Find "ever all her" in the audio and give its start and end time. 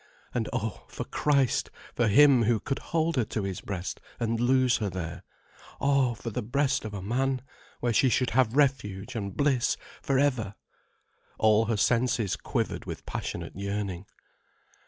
10.17-11.77